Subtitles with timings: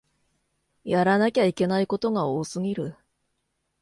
[0.83, 2.95] やらなきゃいけないことが多すぎる